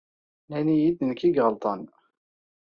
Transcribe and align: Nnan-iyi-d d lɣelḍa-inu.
Nnan-iyi-d 0.45 0.99
d 0.99 1.09
lɣelḍa-inu. 1.31 1.87